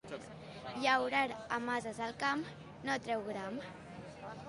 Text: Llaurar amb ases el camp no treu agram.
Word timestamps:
Llaurar 0.85 1.27
amb 1.59 1.73
ases 1.75 2.01
el 2.09 2.17
camp 2.25 2.45
no 2.89 2.99
treu 3.07 3.27
agram. 3.31 3.65